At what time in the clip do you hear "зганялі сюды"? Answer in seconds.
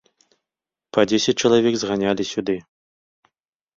1.83-2.57